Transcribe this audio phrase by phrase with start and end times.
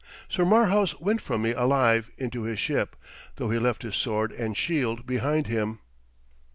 [0.27, 2.95] Sir Marhaus went from me alive into his ship,
[3.35, 5.77] though he left his sword and shield behind him.'